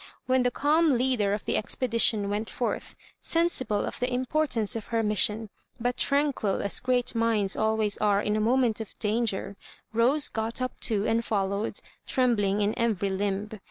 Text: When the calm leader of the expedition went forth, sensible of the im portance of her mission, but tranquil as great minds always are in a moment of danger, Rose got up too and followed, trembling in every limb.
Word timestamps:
When 0.25 0.41
the 0.41 0.49
calm 0.49 0.97
leader 0.97 1.31
of 1.31 1.45
the 1.45 1.55
expedition 1.57 2.27
went 2.27 2.49
forth, 2.49 2.95
sensible 3.21 3.85
of 3.85 3.99
the 3.99 4.09
im 4.09 4.25
portance 4.25 4.75
of 4.75 4.87
her 4.87 5.03
mission, 5.03 5.51
but 5.79 5.95
tranquil 5.97 6.59
as 6.63 6.79
great 6.79 7.13
minds 7.13 7.55
always 7.55 7.99
are 7.99 8.19
in 8.19 8.35
a 8.35 8.41
moment 8.41 8.81
of 8.81 8.97
danger, 8.97 9.57
Rose 9.93 10.27
got 10.29 10.59
up 10.59 10.79
too 10.79 11.05
and 11.05 11.23
followed, 11.23 11.77
trembling 12.07 12.61
in 12.61 12.73
every 12.79 13.11
limb. 13.11 13.51